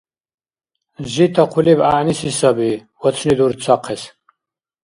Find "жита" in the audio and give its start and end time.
1.11-1.43